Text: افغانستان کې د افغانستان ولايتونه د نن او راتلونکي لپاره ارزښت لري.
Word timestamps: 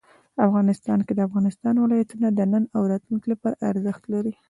افغانستان 0.47 0.99
کې 1.05 1.13
د 1.15 1.19
افغانستان 1.27 1.75
ولايتونه 1.79 2.27
د 2.31 2.39
نن 2.51 2.63
او 2.75 2.81
راتلونکي 2.91 3.27
لپاره 3.33 3.55
ارزښت 3.69 4.03
لري. 4.13 4.33